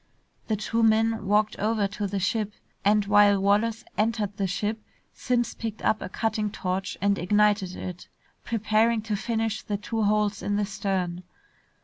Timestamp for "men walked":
0.81-1.59